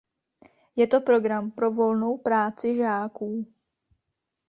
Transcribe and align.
Je 0.75 0.87
to 0.87 1.01
program 1.01 1.51
pro 1.51 1.71
volnou 1.71 2.17
práci 2.17 2.75
žáků. 2.75 3.45